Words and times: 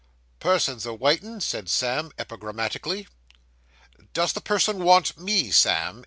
'Person's 0.39 0.87
a 0.87 0.95
waitin',' 0.95 1.41
said 1.41 1.69
Sam, 1.69 2.09
epigrammatically. 2.17 3.07
'Does 4.13 4.33
the 4.33 4.41
person 4.41 4.83
want 4.83 5.15
me, 5.19 5.51
Sam? 5.51 5.99